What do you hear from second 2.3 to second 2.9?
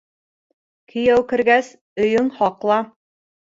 һаҡла.